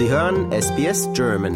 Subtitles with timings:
[0.00, 1.54] Sie hören SBS German.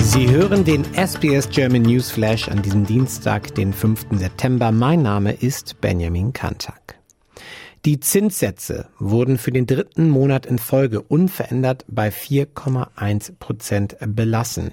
[0.00, 4.06] Sie hören den SBS German News Flash an diesem Dienstag, den 5.
[4.10, 4.72] September.
[4.72, 6.97] Mein Name ist Benjamin Kantak.
[7.84, 14.72] Die Zinssätze wurden für den dritten Monat in Folge unverändert bei 4,1 Prozent belassen.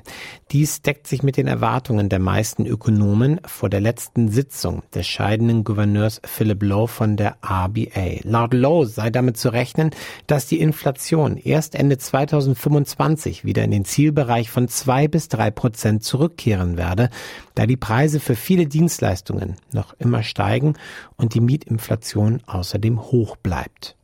[0.52, 5.64] Dies deckt sich mit den Erwartungen der meisten Ökonomen vor der letzten Sitzung des scheidenden
[5.64, 8.22] Gouverneurs Philip Lowe von der RBA.
[8.24, 9.92] Laut Lowe sei damit zu rechnen,
[10.26, 16.04] dass die Inflation erst Ende 2025 wieder in den Zielbereich von zwei bis drei Prozent
[16.04, 17.12] zurückkehren werde,
[17.54, 20.74] da die Preise für viele Dienstleistungen noch immer steigen
[21.18, 23.96] und die Mietinflation außerdem hoch bleibt.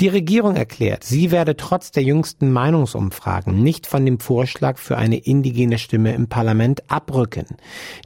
[0.00, 5.18] Die Regierung erklärt, sie werde trotz der jüngsten Meinungsumfragen nicht von dem Vorschlag für eine
[5.18, 7.44] indigene Stimme im Parlament abrücken.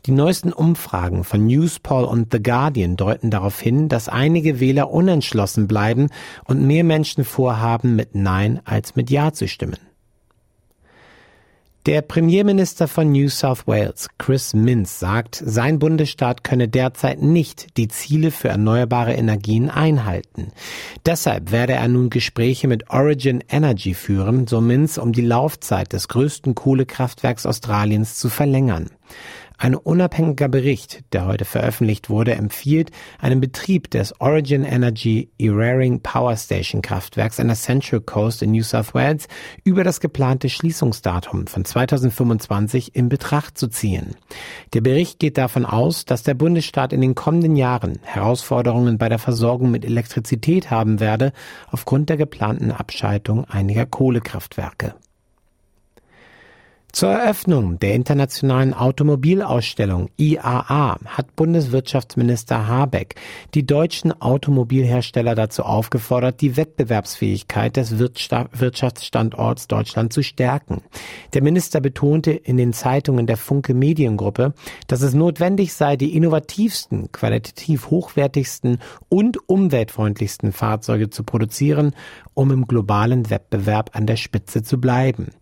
[0.05, 5.68] Die neuesten Umfragen von Newspoll und The Guardian deuten darauf hin, dass einige Wähler unentschlossen
[5.68, 6.09] bleiben
[6.46, 9.79] und mehr Menschen vorhaben, mit Nein als mit Ja zu stimmen.
[11.87, 17.88] Der Premierminister von New South Wales, Chris Minns, sagt, sein Bundesstaat könne derzeit nicht die
[17.88, 20.52] Ziele für erneuerbare Energien einhalten.
[21.05, 26.09] Deshalb werde er nun Gespräche mit Origin Energy führen, so Minns, um die Laufzeit des
[26.09, 28.88] größten Kohlekraftwerks Australiens zu verlängern.
[29.57, 36.37] Ein unabhängiger Bericht, der heute veröffentlicht wurde, empfiehlt einen Betrieb des Origin Energy Eraring Power
[36.37, 39.29] Station Kraftwerks an der Central Coast in New South Wales
[39.63, 44.16] über das geplante Schließungsdatum von 2025 in Betracht zu ziehen.
[44.73, 49.21] Der Bericht geht davon aus, dass der Bundesstaat in den kommenden Jahren Herausforderungen bei der
[49.21, 51.33] Versorgung mit Elektrizität haben werde
[51.71, 54.95] aufgrund der geplanten Abschaltung einiger Kohlekraftwerke.
[56.95, 63.16] Zur Eröffnung der internationalen Automobilausstellung IAA hat Bundeswirtschaftsminister Habeck
[63.54, 70.83] die deutschen Automobilhersteller dazu aufgefordert, die Wettbewerbsfähigkeit des Wirtschaftsstandorts Deutschland zu stärken.
[71.33, 74.54] Der Minister betonte in den Zeitungen der Funke Mediengruppe,
[74.87, 78.78] dass es notwendig sei, die innovativsten, qualitativ hochwertigsten
[79.09, 81.93] und umweltfreundlichsten Fahrzeuge zu produzieren,
[82.34, 85.33] um im globalen Wettbewerb an der Spitze zu bleiben.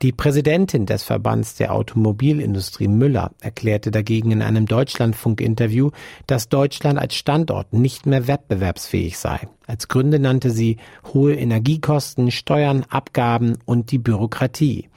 [0.00, 5.90] Die Präsidentin des Verbands der Automobilindustrie Müller erklärte dagegen in einem Deutschlandfunk-Interview,
[6.28, 9.48] dass Deutschland als Standort nicht mehr wettbewerbsfähig sei.
[9.66, 10.76] Als Gründe nannte sie
[11.12, 14.88] hohe Energiekosten, Steuern, Abgaben und die Bürokratie.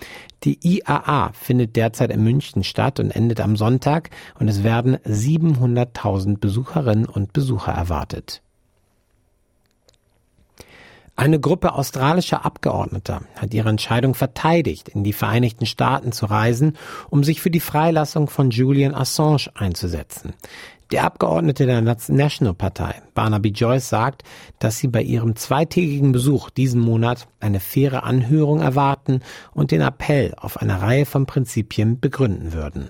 [0.43, 6.37] Die IAA findet derzeit in München statt und endet am Sonntag und es werden 700.000
[6.37, 8.43] Besucherinnen und Besucher erwartet.
[11.15, 16.77] Eine Gruppe australischer Abgeordneter hat ihre Entscheidung verteidigt, in die Vereinigten Staaten zu reisen,
[17.09, 20.33] um sich für die Freilassung von Julian Assange einzusetzen.
[20.91, 24.23] Der Abgeordnete der National Partei, Barnaby Joyce, sagt,
[24.59, 29.21] dass sie bei ihrem zweitägigen Besuch diesen Monat eine faire Anhörung erwarten
[29.53, 32.89] und den Appell auf eine Reihe von Prinzipien begründen würden.